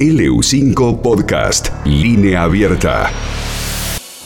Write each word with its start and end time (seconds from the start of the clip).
LU5 0.00 1.02
Podcast, 1.02 1.68
línea 1.84 2.44
abierta. 2.44 3.10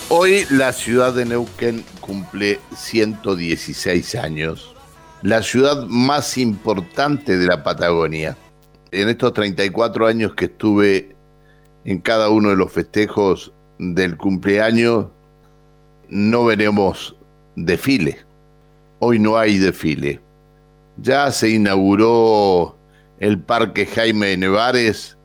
Hoy 0.08 0.46
la 0.48 0.72
ciudad 0.72 1.12
de 1.12 1.24
Neuquén 1.24 1.84
cumple 2.00 2.60
116 2.76 4.14
años, 4.14 4.72
la 5.22 5.42
ciudad 5.42 5.84
más 5.88 6.38
importante 6.38 7.36
de 7.36 7.46
la 7.48 7.64
Patagonia. 7.64 8.36
En 8.92 9.08
estos 9.08 9.32
34 9.32 10.06
años 10.06 10.34
que 10.36 10.44
estuve 10.44 11.16
en 11.84 11.98
cada 11.98 12.28
uno 12.28 12.50
de 12.50 12.56
los 12.56 12.70
festejos 12.70 13.52
del 13.80 14.16
cumpleaños, 14.16 15.06
no 16.08 16.44
veremos 16.44 17.16
desfile. 17.56 18.18
Hoy 19.00 19.18
no 19.18 19.36
hay 19.36 19.58
desfile. 19.58 20.20
Ya 20.98 21.32
se 21.32 21.50
inauguró 21.50 22.78
el 23.18 23.40
Parque 23.40 23.86
Jaime 23.86 24.28
de 24.28 24.36
Nevares, 24.36 25.18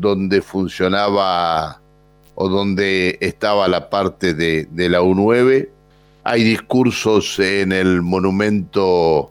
donde 0.00 0.42
funcionaba 0.42 1.80
o 2.34 2.48
donde 2.48 3.16
estaba 3.20 3.68
la 3.68 3.90
parte 3.90 4.34
de, 4.34 4.66
la 4.74 5.00
U9. 5.00 5.68
Hay 6.24 6.42
discursos 6.42 7.38
en 7.38 7.72
el 7.72 8.02
monumento 8.02 9.30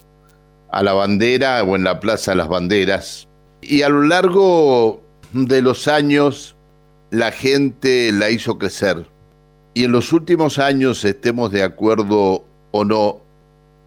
a 0.71 0.83
la 0.83 0.93
bandera 0.93 1.63
o 1.63 1.75
en 1.75 1.83
la 1.83 1.99
Plaza 1.99 2.31
de 2.31 2.37
las 2.37 2.47
Banderas. 2.47 3.27
Y 3.61 3.81
a 3.81 3.89
lo 3.89 4.03
largo 4.03 5.01
de 5.33 5.61
los 5.61 5.87
años 5.87 6.55
la 7.11 7.31
gente 7.31 8.11
la 8.11 8.29
hizo 8.29 8.57
crecer. 8.57 9.05
Y 9.73 9.85
en 9.85 9.91
los 9.91 10.13
últimos 10.13 10.59
años, 10.59 11.03
estemos 11.03 11.51
de 11.51 11.63
acuerdo 11.63 12.45
o 12.71 12.85
no, 12.85 13.21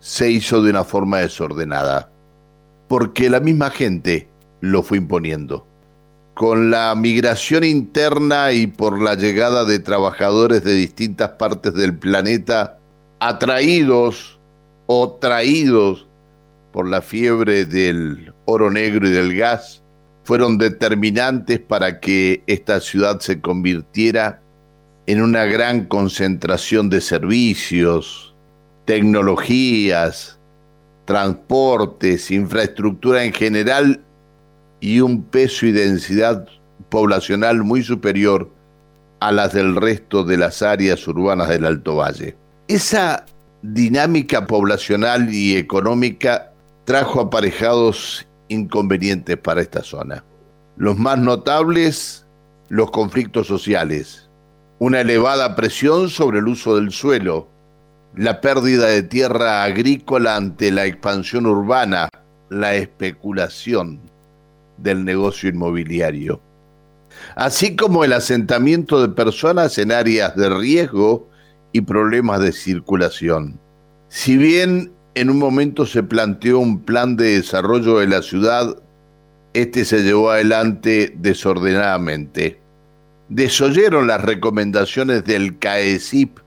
se 0.00 0.30
hizo 0.30 0.62
de 0.62 0.70
una 0.70 0.84
forma 0.84 1.18
desordenada. 1.18 2.10
Porque 2.88 3.30
la 3.30 3.40
misma 3.40 3.70
gente 3.70 4.28
lo 4.60 4.82
fue 4.82 4.98
imponiendo 4.98 5.66
con 6.36 6.70
la 6.70 6.94
migración 6.94 7.64
interna 7.64 8.52
y 8.52 8.66
por 8.66 9.00
la 9.00 9.14
llegada 9.14 9.64
de 9.64 9.78
trabajadores 9.78 10.62
de 10.64 10.74
distintas 10.74 11.30
partes 11.30 11.72
del 11.72 11.96
planeta, 11.96 12.76
atraídos 13.20 14.38
o 14.84 15.12
traídos 15.12 16.06
por 16.72 16.86
la 16.86 17.00
fiebre 17.00 17.64
del 17.64 18.34
oro 18.44 18.70
negro 18.70 19.08
y 19.08 19.12
del 19.12 19.34
gas, 19.34 19.82
fueron 20.24 20.58
determinantes 20.58 21.58
para 21.58 22.00
que 22.00 22.42
esta 22.46 22.80
ciudad 22.80 23.20
se 23.20 23.40
convirtiera 23.40 24.42
en 25.06 25.22
una 25.22 25.46
gran 25.46 25.86
concentración 25.86 26.90
de 26.90 27.00
servicios, 27.00 28.34
tecnologías, 28.84 30.38
transportes, 31.06 32.30
infraestructura 32.30 33.24
en 33.24 33.32
general 33.32 34.02
y 34.86 35.00
un 35.00 35.24
peso 35.24 35.66
y 35.66 35.72
densidad 35.72 36.46
poblacional 36.90 37.64
muy 37.64 37.82
superior 37.82 38.48
a 39.18 39.32
las 39.32 39.52
del 39.52 39.74
resto 39.74 40.22
de 40.22 40.36
las 40.36 40.62
áreas 40.62 41.08
urbanas 41.08 41.48
del 41.48 41.64
Alto 41.64 41.96
Valle. 41.96 42.36
Esa 42.68 43.26
dinámica 43.62 44.46
poblacional 44.46 45.34
y 45.34 45.56
económica 45.56 46.52
trajo 46.84 47.20
aparejados 47.20 48.28
inconvenientes 48.46 49.36
para 49.36 49.60
esta 49.60 49.82
zona. 49.82 50.22
Los 50.76 50.96
más 50.96 51.18
notables, 51.18 52.24
los 52.68 52.92
conflictos 52.92 53.48
sociales, 53.48 54.30
una 54.78 55.00
elevada 55.00 55.56
presión 55.56 56.10
sobre 56.10 56.38
el 56.38 56.46
uso 56.46 56.76
del 56.76 56.92
suelo, 56.92 57.48
la 58.14 58.40
pérdida 58.40 58.86
de 58.86 59.02
tierra 59.02 59.64
agrícola 59.64 60.36
ante 60.36 60.70
la 60.70 60.86
expansión 60.86 61.44
urbana, 61.46 62.08
la 62.50 62.76
especulación, 62.76 64.00
del 64.78 65.04
negocio 65.04 65.48
inmobiliario, 65.48 66.40
así 67.34 67.76
como 67.76 68.04
el 68.04 68.12
asentamiento 68.12 69.00
de 69.00 69.08
personas 69.14 69.78
en 69.78 69.92
áreas 69.92 70.36
de 70.36 70.50
riesgo 70.50 71.28
y 71.72 71.80
problemas 71.82 72.40
de 72.40 72.52
circulación. 72.52 73.58
Si 74.08 74.36
bien 74.36 74.92
en 75.14 75.30
un 75.30 75.38
momento 75.38 75.86
se 75.86 76.02
planteó 76.02 76.58
un 76.58 76.80
plan 76.80 77.16
de 77.16 77.36
desarrollo 77.36 77.98
de 77.98 78.06
la 78.06 78.22
ciudad, 78.22 78.76
este 79.54 79.86
se 79.86 80.02
llevó 80.02 80.30
adelante 80.30 81.14
desordenadamente. 81.16 82.60
Desoyeron 83.30 84.06
las 84.06 84.22
recomendaciones 84.22 85.24
del 85.24 85.58
CAECIP, 85.58 86.38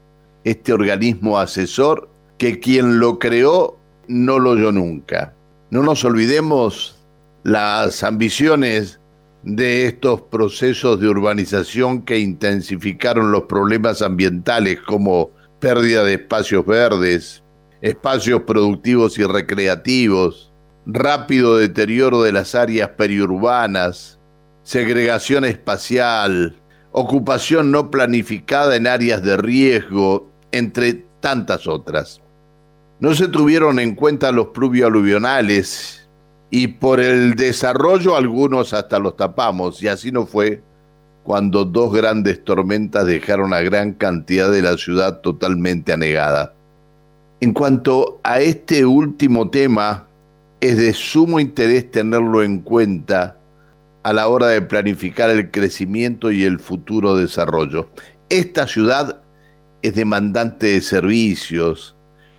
este 0.43 0.71
organismo 0.71 1.39
asesor, 1.39 2.09
que 2.37 2.59
quien 2.59 2.99
lo 2.99 3.17
creó 3.17 3.79
no 4.07 4.37
lo 4.37 4.51
oyó 4.51 4.71
nunca. 4.71 5.33
No 5.71 5.81
nos 5.81 6.05
olvidemos 6.05 6.98
las 7.43 8.03
ambiciones 8.03 8.99
de 9.43 9.85
estos 9.85 10.21
procesos 10.23 10.99
de 10.99 11.07
urbanización 11.07 12.01
que 12.01 12.19
intensificaron 12.19 13.31
los 13.31 13.43
problemas 13.43 14.01
ambientales 14.01 14.79
como 14.81 15.31
pérdida 15.59 16.03
de 16.03 16.15
espacios 16.15 16.65
verdes, 16.65 17.43
espacios 17.81 18.41
productivos 18.43 19.17
y 19.17 19.23
recreativos, 19.23 20.51
rápido 20.85 21.57
deterioro 21.57 22.23
de 22.23 22.33
las 22.33 22.55
áreas 22.55 22.89
periurbanas, 22.89 24.19
segregación 24.63 25.45
espacial, 25.45 26.55
ocupación 26.91 27.71
no 27.71 27.89
planificada 27.89 28.75
en 28.75 28.87
áreas 28.87 29.23
de 29.23 29.37
riesgo, 29.37 30.29
entre 30.51 31.05
tantas 31.21 31.67
otras. 31.67 32.21
No 32.99 33.13
se 33.15 33.29
tuvieron 33.29 33.79
en 33.79 33.95
cuenta 33.95 34.31
los 34.31 34.47
pluvio-aluvionales 34.47 35.98
y 36.51 36.67
por 36.67 36.99
el 36.99 37.35
desarrollo 37.35 38.15
algunos 38.15 38.73
hasta 38.73 38.99
los 38.99 39.15
tapamos 39.15 39.81
y 39.83 39.87
así 39.87 40.11
no 40.11 40.25
fue 40.25 40.61
cuando 41.23 41.63
dos 41.63 41.93
grandes 41.93 42.43
tormentas 42.43 43.05
dejaron 43.05 43.53
a 43.53 43.61
gran 43.61 43.93
cantidad 43.93 44.51
de 44.51 44.63
la 44.63 44.77
ciudad 44.77 45.21
totalmente 45.21 45.93
anegada. 45.93 46.53
En 47.39 47.53
cuanto 47.53 48.19
a 48.23 48.39
este 48.39 48.85
último 48.85 49.49
tema, 49.49 50.07
es 50.59 50.77
de 50.77 50.93
sumo 50.93 51.39
interés 51.39 51.91
tenerlo 51.91 52.43
en 52.43 52.59
cuenta 52.59 53.37
a 54.03 54.13
la 54.13 54.27
hora 54.27 54.47
de 54.47 54.61
planificar 54.61 55.29
el 55.29 55.51
crecimiento 55.51 56.31
y 56.31 56.43
el 56.43 56.59
futuro 56.59 57.15
desarrollo. 57.15 57.89
Esta 58.29 58.67
ciudad 58.67 59.21
es 59.81 59.95
demandante 59.95 60.67
de 60.67 60.81
servicios, 60.81 61.95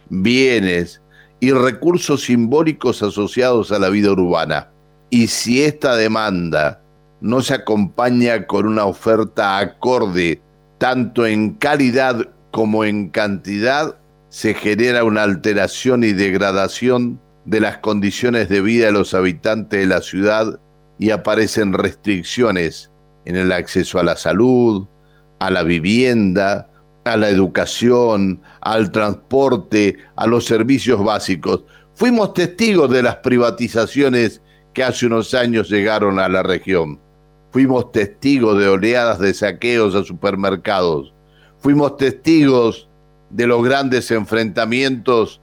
bienes, 0.09 1.01
y 1.41 1.53
recursos 1.53 2.25
simbólicos 2.25 3.03
asociados 3.03 3.73
a 3.73 3.79
la 3.79 3.89
vida 3.89 4.13
urbana. 4.13 4.69
Y 5.09 5.27
si 5.27 5.63
esta 5.63 5.97
demanda 5.97 6.81
no 7.21 7.41
se 7.41 7.55
acompaña 7.55 8.47
con 8.47 8.67
una 8.67 8.85
oferta 8.85 9.59
acorde, 9.59 10.41
tanto 10.79 11.27
en 11.27 11.55
calidad 11.55 12.29
como 12.51 12.85
en 12.85 13.09
cantidad, 13.09 13.97
se 14.29 14.55
genera 14.55 15.05
una 15.05 15.25
alteración 15.25 16.05
y 16.05 16.13
degradación 16.13 17.21
de 17.45 17.61
las 17.61 17.79
condiciones 17.79 18.49
de 18.49 18.61
vida 18.61 18.87
de 18.87 18.93
los 18.93 19.15
habitantes 19.15 19.81
de 19.81 19.87
la 19.87 20.03
ciudad 20.03 20.61
y 20.99 21.11
aparecen 21.11 21.73
restricciones 21.73 22.91
en 23.25 23.37
el 23.37 23.51
acceso 23.53 23.99
a 23.99 24.05
la 24.05 24.17
salud, 24.17 24.87
a 25.41 25.51
la 25.51 25.63
vivienda, 25.63 26.70
a 27.05 27.17
la 27.17 27.29
educación, 27.29 28.41
al 28.61 28.91
transporte, 28.93 29.97
a 30.17 30.27
los 30.27 30.45
servicios 30.45 31.03
básicos. 31.03 31.65
Fuimos 31.95 32.35
testigos 32.35 32.91
de 32.91 33.03
las 33.03 33.17
privatizaciones 33.17 34.43
que 34.73 34.85
hace 34.85 35.07
unos 35.07 35.35
años 35.35 35.69
llegaron 35.69 36.19
a 36.19 36.29
la 36.29 36.43
región. 36.43 37.01
Fuimos 37.51 37.91
testigos 37.93 38.59
de 38.59 38.69
oleadas 38.69 39.19
de 39.19 39.35
saqueos 39.35 39.95
a 39.95 40.05
supermercados. 40.05 41.13
Fuimos 41.59 41.97
testigos 41.97 42.89
de 43.31 43.47
los 43.47 43.63
grandes 43.63 44.11
enfrentamientos 44.11 45.41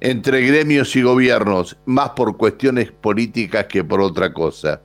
entre 0.00 0.40
gremios 0.40 0.96
y 0.96 1.02
gobiernos, 1.02 1.76
más 1.84 2.10
por 2.10 2.36
cuestiones 2.36 2.90
políticas 2.90 3.66
que 3.66 3.84
por 3.84 4.00
otra 4.00 4.32
cosa. 4.32 4.80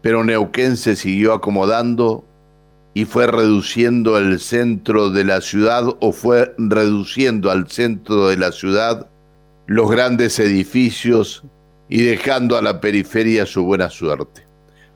Pero 0.00 0.22
Neuquén 0.22 0.76
se 0.76 0.94
siguió 0.94 1.32
acomodando 1.32 2.24
y 2.96 3.04
fue 3.04 3.26
reduciendo 3.26 4.16
el 4.16 4.40
centro 4.40 5.10
de 5.10 5.22
la 5.22 5.42
ciudad 5.42 5.84
o 6.00 6.12
fue 6.12 6.54
reduciendo 6.56 7.50
al 7.50 7.68
centro 7.68 8.28
de 8.28 8.38
la 8.38 8.52
ciudad 8.52 9.10
los 9.66 9.90
grandes 9.90 10.38
edificios 10.38 11.44
y 11.90 12.00
dejando 12.00 12.56
a 12.56 12.62
la 12.62 12.80
periferia 12.80 13.44
su 13.44 13.64
buena 13.64 13.90
suerte. 13.90 14.46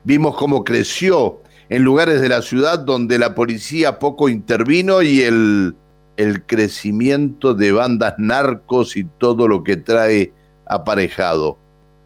Vimos 0.02 0.34
cómo 0.34 0.64
creció 0.64 1.42
en 1.68 1.82
lugares 1.82 2.22
de 2.22 2.30
la 2.30 2.40
ciudad 2.40 2.78
donde 2.78 3.18
la 3.18 3.34
policía 3.34 3.98
poco 3.98 4.30
intervino 4.30 5.02
y 5.02 5.20
el, 5.20 5.76
el 6.16 6.46
crecimiento 6.46 7.52
de 7.52 7.72
bandas 7.72 8.14
narcos 8.16 8.96
y 8.96 9.04
todo 9.18 9.46
lo 9.46 9.62
que 9.62 9.76
trae 9.76 10.32
aparejado, 10.64 11.58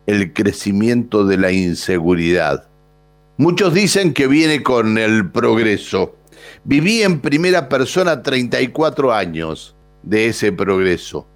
el 0.08 0.32
crecimiento 0.32 1.24
de 1.24 1.38
la 1.38 1.52
inseguridad 1.52 2.66
Muchos 3.36 3.74
dicen 3.74 4.14
que 4.14 4.26
viene 4.26 4.62
con 4.62 4.96
el 4.98 5.30
progreso. 5.30 6.16
Viví 6.64 7.02
en 7.02 7.20
primera 7.20 7.68
persona 7.68 8.22
34 8.22 9.12
años 9.12 9.76
de 10.02 10.28
ese 10.28 10.50
progreso. 10.52 11.26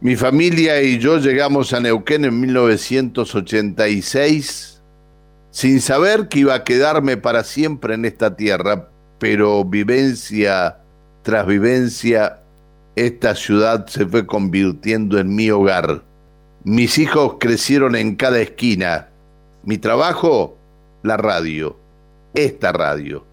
Mi 0.00 0.16
familia 0.16 0.82
y 0.82 0.98
yo 0.98 1.18
llegamos 1.18 1.72
a 1.72 1.80
Neuquén 1.80 2.24
en 2.24 2.40
1986 2.40 4.82
sin 5.50 5.80
saber 5.80 6.28
que 6.28 6.40
iba 6.40 6.54
a 6.54 6.64
quedarme 6.64 7.16
para 7.16 7.44
siempre 7.44 7.94
en 7.94 8.04
esta 8.04 8.36
tierra, 8.36 8.90
pero 9.18 9.64
vivencia 9.64 10.80
tras 11.22 11.46
vivencia, 11.46 12.40
esta 12.96 13.34
ciudad 13.34 13.86
se 13.86 14.06
fue 14.06 14.26
convirtiendo 14.26 15.18
en 15.18 15.34
mi 15.34 15.50
hogar. 15.50 16.02
Mis 16.64 16.98
hijos 16.98 17.36
crecieron 17.38 17.94
en 17.94 18.16
cada 18.16 18.40
esquina. 18.40 19.08
Mi 19.62 19.76
trabajo, 19.76 20.56
la 21.02 21.16
radio. 21.16 21.76
Esta 22.34 22.72
radio. 22.72 23.24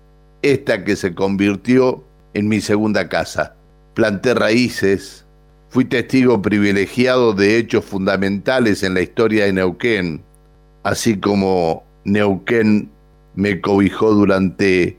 Esta 0.42 0.84
que 0.84 0.96
se 0.96 1.14
convirtió 1.14 2.04
en 2.34 2.48
mi 2.48 2.62
segunda 2.62 3.10
casa. 3.10 3.56
Planté 3.94 4.34
raíces. 4.34 5.25
Fui 5.69 5.86
testigo 5.86 6.42
privilegiado 6.42 7.34
de 7.34 7.58
hechos 7.58 7.84
fundamentales 7.86 8.84
en 8.84 8.94
la 8.94 9.02
historia 9.02 9.46
de 9.46 9.54
Neuquén, 9.54 10.22
así 10.84 11.19
como 11.19 11.84
Neuquén 12.06 12.90
me 13.36 13.60
cobijó 13.60 14.13
durante 14.13 14.98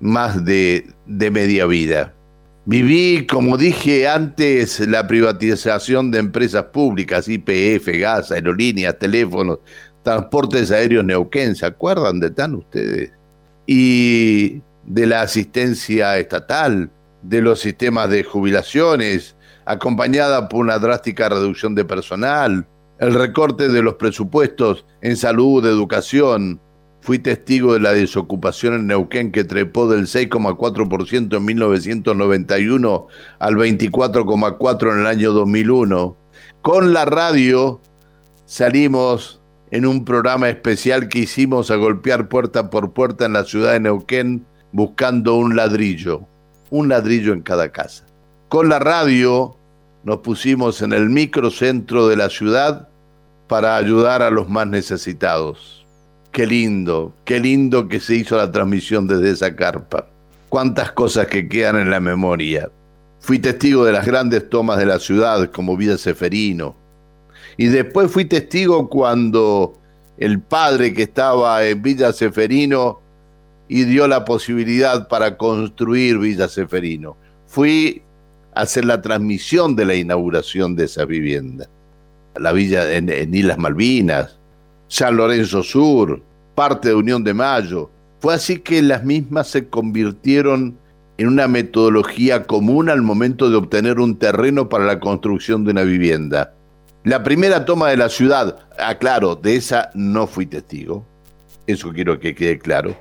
más 0.00 0.44
de, 0.44 0.86
de 1.06 1.30
media 1.30 1.66
vida. 1.66 2.14
Viví, 2.64 3.26
como 3.26 3.56
dije 3.56 4.08
antes, 4.08 4.80
la 4.80 5.06
privatización 5.06 6.10
de 6.10 6.18
empresas 6.18 6.64
públicas, 6.64 7.28
IPF, 7.28 7.86
gas, 8.00 8.32
aerolíneas, 8.32 8.98
teléfonos, 8.98 9.60
transportes 10.06 10.70
aéreos 10.70 11.04
Neuquén, 11.04 11.56
¿se 11.56 11.66
acuerdan 11.66 12.20
de 12.20 12.30
tan 12.30 12.54
ustedes? 12.54 13.10
Y 13.66 14.60
de 14.84 15.04
la 15.04 15.22
asistencia 15.22 16.16
estatal, 16.16 16.90
de 17.22 17.42
los 17.42 17.58
sistemas 17.58 18.08
de 18.08 18.22
jubilaciones, 18.22 19.34
acompañada 19.64 20.48
por 20.48 20.60
una 20.60 20.78
drástica 20.78 21.28
reducción 21.28 21.74
de 21.74 21.84
personal, 21.84 22.68
el 23.00 23.14
recorte 23.14 23.68
de 23.68 23.82
los 23.82 23.94
presupuestos 23.94 24.84
en 25.00 25.16
salud, 25.16 25.66
educación, 25.66 26.60
Fui 27.00 27.20
testigo 27.20 27.74
de 27.74 27.78
la 27.78 27.92
desocupación 27.92 28.74
en 28.74 28.88
Neuquén 28.88 29.30
que 29.30 29.44
trepó 29.44 29.88
del 29.88 30.08
6,4% 30.08 31.36
en 31.36 31.44
1991 31.44 33.06
al 33.38 33.54
24,4% 33.54 34.92
en 34.92 35.00
el 35.02 35.06
año 35.06 35.32
2001. 35.32 36.16
Con 36.62 36.92
la 36.92 37.04
radio 37.04 37.80
salimos 38.44 39.40
en 39.76 39.84
un 39.84 40.06
programa 40.06 40.48
especial 40.48 41.08
que 41.08 41.18
hicimos 41.18 41.70
a 41.70 41.76
golpear 41.76 42.28
puerta 42.30 42.70
por 42.70 42.94
puerta 42.94 43.26
en 43.26 43.34
la 43.34 43.44
ciudad 43.44 43.72
de 43.72 43.80
Neuquén 43.80 44.46
buscando 44.72 45.34
un 45.34 45.54
ladrillo, 45.54 46.22
un 46.70 46.88
ladrillo 46.88 47.34
en 47.34 47.42
cada 47.42 47.70
casa. 47.70 48.06
Con 48.48 48.70
la 48.70 48.78
radio 48.78 49.54
nos 50.02 50.18
pusimos 50.20 50.80
en 50.80 50.94
el 50.94 51.10
microcentro 51.10 52.08
de 52.08 52.16
la 52.16 52.30
ciudad 52.30 52.88
para 53.48 53.76
ayudar 53.76 54.22
a 54.22 54.30
los 54.30 54.48
más 54.48 54.66
necesitados. 54.66 55.84
Qué 56.32 56.46
lindo, 56.46 57.14
qué 57.26 57.38
lindo 57.38 57.86
que 57.86 58.00
se 58.00 58.14
hizo 58.14 58.38
la 58.38 58.50
transmisión 58.50 59.06
desde 59.06 59.30
esa 59.30 59.54
carpa. 59.54 60.06
Cuántas 60.48 60.92
cosas 60.92 61.26
que 61.26 61.48
quedan 61.50 61.76
en 61.76 61.90
la 61.90 62.00
memoria. 62.00 62.70
Fui 63.20 63.38
testigo 63.38 63.84
de 63.84 63.92
las 63.92 64.06
grandes 64.06 64.48
tomas 64.48 64.78
de 64.78 64.86
la 64.86 64.98
ciudad 64.98 65.50
como 65.50 65.76
Villa 65.76 65.98
Seferino. 65.98 66.76
Y 67.56 67.66
después 67.66 68.10
fui 68.10 68.24
testigo 68.24 68.88
cuando 68.88 69.74
el 70.18 70.40
padre 70.40 70.92
que 70.92 71.02
estaba 71.02 71.64
en 71.64 71.82
Villa 71.82 72.12
Seferino 72.12 73.00
y 73.68 73.84
dio 73.84 74.06
la 74.06 74.24
posibilidad 74.24 75.08
para 75.08 75.36
construir 75.36 76.18
Villa 76.18 76.48
Seferino. 76.48 77.16
Fui 77.46 78.02
a 78.54 78.62
hacer 78.62 78.84
la 78.84 79.00
transmisión 79.00 79.74
de 79.74 79.84
la 79.84 79.94
inauguración 79.94 80.76
de 80.76 80.84
esa 80.84 81.04
vivienda. 81.04 81.68
La 82.36 82.52
villa 82.52 82.92
en, 82.92 83.08
en 83.08 83.34
Islas 83.34 83.58
Malvinas, 83.58 84.36
San 84.88 85.16
Lorenzo 85.16 85.62
Sur, 85.62 86.22
parte 86.54 86.88
de 86.88 86.94
Unión 86.94 87.24
de 87.24 87.34
Mayo. 87.34 87.90
Fue 88.20 88.34
así 88.34 88.58
que 88.58 88.82
las 88.82 89.04
mismas 89.04 89.48
se 89.48 89.68
convirtieron 89.68 90.76
en 91.18 91.28
una 91.28 91.48
metodología 91.48 92.44
común 92.44 92.90
al 92.90 93.02
momento 93.02 93.48
de 93.48 93.56
obtener 93.56 94.00
un 94.00 94.16
terreno 94.16 94.68
para 94.68 94.84
la 94.84 95.00
construcción 95.00 95.64
de 95.64 95.70
una 95.70 95.82
vivienda. 95.82 96.52
La 97.06 97.22
primera 97.22 97.64
toma 97.64 97.90
de 97.90 97.96
la 97.96 98.08
ciudad, 98.08 98.58
aclaro, 98.80 99.30
ah, 99.30 99.40
de 99.40 99.54
esa 99.54 99.90
no 99.94 100.26
fui 100.26 100.44
testigo, 100.44 101.06
eso 101.68 101.92
quiero 101.92 102.18
que 102.18 102.34
quede 102.34 102.58
claro, 102.58 102.96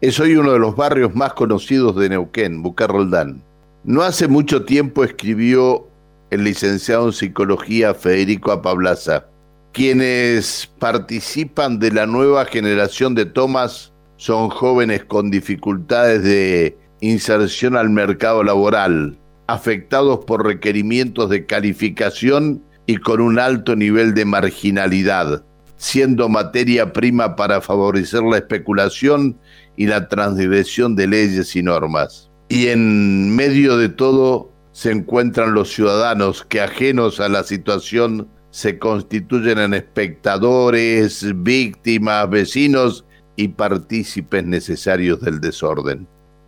es 0.00 0.20
hoy 0.20 0.36
uno 0.36 0.52
de 0.52 0.60
los 0.60 0.76
barrios 0.76 1.16
más 1.16 1.32
conocidos 1.32 1.96
de 1.96 2.10
Neuquén, 2.10 2.62
Bucarroldán. 2.62 3.42
No 3.82 4.02
hace 4.02 4.28
mucho 4.28 4.64
tiempo 4.64 5.02
escribió 5.02 5.88
el 6.30 6.44
licenciado 6.44 7.06
en 7.06 7.12
psicología 7.12 7.92
Federico 7.92 8.52
Apablaza 8.52 9.24
quienes 9.72 10.70
participan 10.78 11.80
de 11.80 11.90
la 11.90 12.06
nueva 12.06 12.44
generación 12.44 13.16
de 13.16 13.26
tomas 13.26 13.92
son 14.16 14.48
jóvenes 14.48 15.04
con 15.06 15.32
dificultades 15.32 16.22
de 16.22 16.78
inserción 17.00 17.76
al 17.76 17.90
mercado 17.90 18.44
laboral, 18.44 19.18
afectados 19.48 20.24
por 20.24 20.46
requerimientos 20.46 21.30
de 21.30 21.46
calificación 21.46 22.62
y 22.86 22.96
con 22.96 23.20
un 23.20 23.38
alto 23.38 23.76
nivel 23.76 24.14
de 24.14 24.24
marginalidad, 24.24 25.44
siendo 25.76 26.28
materia 26.28 26.92
prima 26.92 27.36
para 27.36 27.60
favorecer 27.60 28.22
la 28.22 28.38
especulación 28.38 29.38
y 29.76 29.86
la 29.86 30.08
transgresión 30.08 30.96
de 30.96 31.06
leyes 31.06 31.54
y 31.56 31.62
normas. 31.62 32.30
Y 32.48 32.68
en 32.68 33.34
medio 33.34 33.76
de 33.76 33.88
todo 33.88 34.52
se 34.72 34.90
encuentran 34.90 35.54
los 35.54 35.72
ciudadanos 35.72 36.44
que 36.44 36.60
ajenos 36.60 37.20
a 37.20 37.28
la 37.28 37.44
situación 37.44 38.28
se 38.50 38.78
constituyen 38.78 39.58
en 39.58 39.74
espectadores, 39.74 41.24
víctimas, 41.42 42.30
vecinos 42.30 43.04
y 43.36 43.48
partícipes 43.48 44.44
necesarios 44.44 45.20
del 45.20 45.40
desorden. 45.40 46.06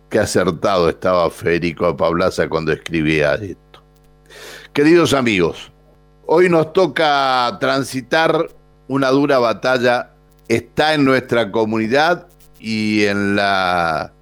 Qué 0.09 0.19
acertado 0.19 0.87
estaba 0.87 1.29
Federico 1.29 1.97
Pablaza 1.97 2.47
cuando 2.47 2.71
escribía 2.71 3.35
esto. 3.35 3.83
Queridos 4.71 5.13
amigos, 5.13 5.71
hoy 6.27 6.49
nos 6.49 6.73
toca 6.73 7.57
transitar 7.59 8.49
una 8.87 9.09
dura 9.09 9.39
batalla. 9.39 10.11
Está 10.47 10.93
en 10.93 11.03
nuestra 11.03 11.51
comunidad 11.51 12.27
y 12.59 13.05
en 13.05 13.35
la 13.35 14.13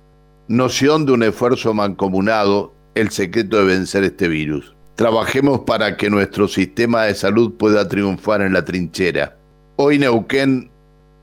noción 0.47 1.05
de 1.05 1.11
un 1.11 1.23
esfuerzo 1.23 1.73
mancomunado 1.73 2.73
el 2.93 3.09
secreto 3.09 3.57
de 3.57 3.65
vencer 3.65 4.03
este 4.03 4.27
virus. 4.27 4.75
Trabajemos 4.95 5.61
para 5.61 5.97
que 5.97 6.09
nuestro 6.09 6.47
sistema 6.47 7.03
de 7.03 7.15
salud 7.15 7.55
pueda 7.57 7.87
triunfar 7.89 8.41
en 8.41 8.53
la 8.53 8.63
trinchera. 8.63 9.37
Hoy 9.75 9.99
Neuquén 9.99 10.71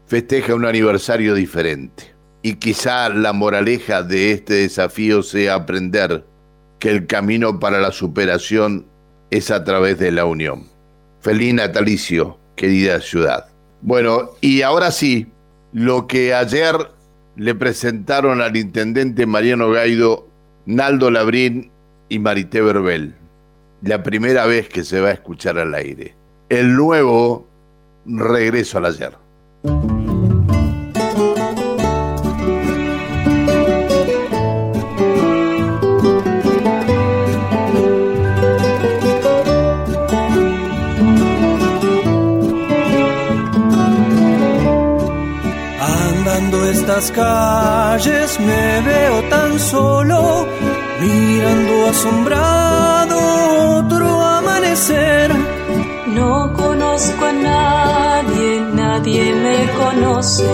festeja 0.06 0.55
un 0.55 0.67
aniversario 0.67 1.34
diferente 1.34 2.14
y 2.43 2.56
quizá 2.56 3.08
la 3.08 3.32
moraleja 3.32 4.03
de 4.03 4.32
este 4.32 4.55
desafío 4.55 5.22
sea 5.22 5.55
aprender 5.55 6.27
que 6.79 6.91
el 6.91 7.06
camino 7.06 7.58
para 7.58 7.81
la 7.81 7.93
superación 7.93 8.86
es 9.31 9.51
a 9.51 9.65
través 9.65 9.98
de 9.98 10.12
la 10.12 10.27
unión. 10.27 10.71
Feliz 11.22 11.55
natalicio, 11.55 12.38
querida 12.56 13.00
ciudad. 13.00 13.46
Bueno, 13.81 14.31
y 14.41 14.62
ahora 14.62 14.91
sí, 14.91 15.26
lo 15.72 16.06
que 16.06 16.34
ayer 16.34 16.74
le 17.36 17.55
presentaron 17.55 18.41
al 18.43 18.56
intendente 18.56 19.26
Mariano 19.26 19.70
Gaido, 19.70 20.29
Naldo 20.67 21.10
Labrín 21.10 21.70
y 22.08 22.19
Marité 22.19 22.60
Verbel 22.60 23.14
la 23.82 24.02
primera 24.02 24.46
vez 24.46 24.69
que 24.69 24.84
se 24.84 25.00
va 25.00 25.08
a 25.08 25.12
escuchar 25.12 25.58
al 25.58 25.74
aire. 25.74 26.14
El 26.48 26.74
nuevo 26.74 27.46
regreso 28.06 28.79
al 28.79 28.86
ayer. 28.86 29.12
Estas 47.02 47.16
calles 47.16 48.38
me 48.38 48.80
veo 48.82 49.22
tan 49.28 49.58
solo, 49.58 50.46
mirando 51.00 51.88
asombrado 51.88 53.18
otro 53.78 54.22
amanecer. 54.22 55.34
No 56.06 56.52
conozco 56.52 57.24
a 57.24 57.32
nadie, 57.32 58.60
nadie 58.74 59.34
me 59.34 59.58
conoce. 59.72 60.46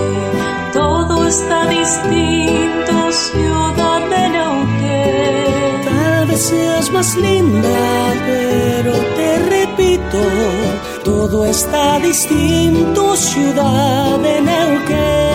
Todo 0.73 1.27
está 1.27 1.67
distinto, 1.67 3.11
ciudad 3.11 4.01
de 4.13 4.29
Neuquén. 4.35 5.85
Tal 5.85 6.25
vez 6.29 6.41
seas 6.41 6.91
más 6.91 7.15
linda, 7.15 7.79
pero 8.25 8.93
te 9.17 9.29
repito, 9.55 10.21
todo 11.03 11.45
está 11.45 11.99
distinto, 11.99 13.15
ciudad 13.15 14.17
de 14.17 14.41
Neuquén. 14.41 15.28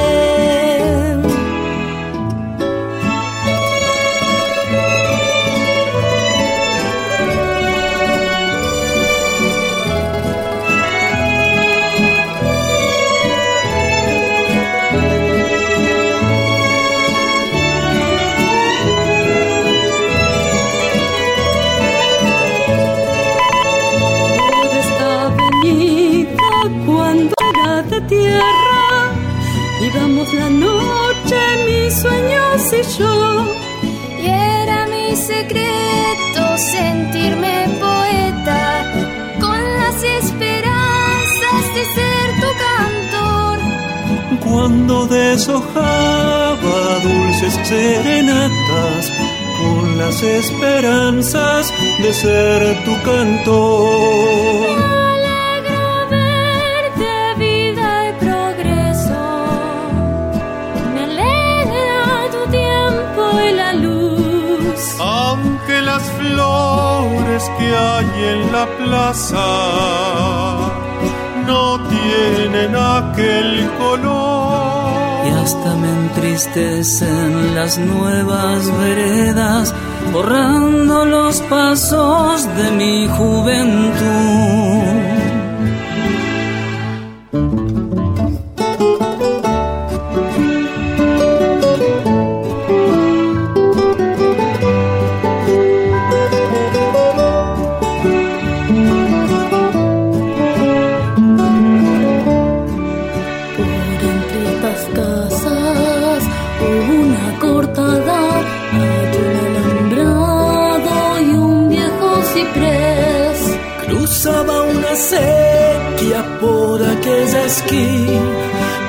Secreto 35.54 36.58
sentirme 36.58 37.68
poeta 37.80 38.62
con 39.40 39.60
las 39.80 39.96
esperanzas 40.02 41.62
de 41.76 41.84
ser 41.96 42.26
tu 42.42 42.50
cantor. 42.66 43.58
Cuando 44.40 45.06
deshojaba 45.06 46.78
dulces 47.02 47.54
serenatas 47.68 49.12
con 49.60 49.98
las 49.98 50.22
esperanzas 50.22 51.72
de 52.02 52.12
ser 52.12 52.84
tu 52.84 52.94
cantor. 53.02 55.03
Flores 66.02 67.50
que 67.58 67.76
hay 67.76 68.24
en 68.24 68.52
la 68.52 68.66
plaza 68.78 70.74
no 71.46 71.78
tienen 71.88 72.74
aquel 72.76 73.70
color. 73.78 75.26
Y 75.26 75.30
hasta 75.30 75.74
me 75.76 75.90
entristecen 75.90 77.54
las 77.54 77.78
nuevas 77.78 78.70
veredas, 78.78 79.74
borrando 80.12 81.04
los 81.04 81.40
pasos 81.42 82.46
de 82.56 82.70
mi 82.72 83.08
juventud. 83.08 85.03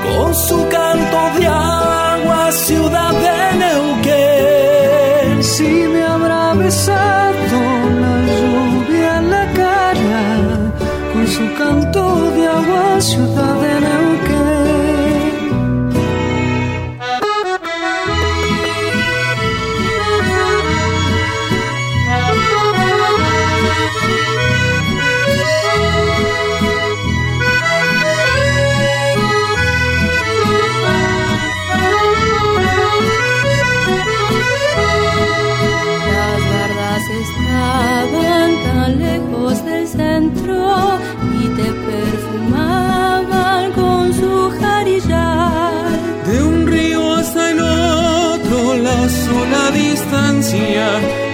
Con 0.04 0.36
su 0.36 0.68
canto 0.70 1.40
de 1.40 1.48
agua, 1.48 2.52
ciudad 2.52 3.35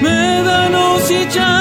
médanos 0.02 1.10
y 1.10 1.28
chacras, 1.30 1.61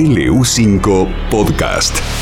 LU5 0.00 1.06
Podcast. 1.28 2.19